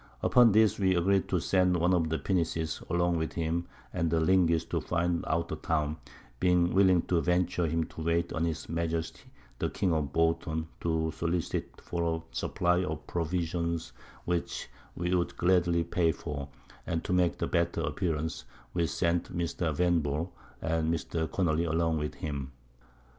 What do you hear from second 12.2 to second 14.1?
a Supply of Provisions,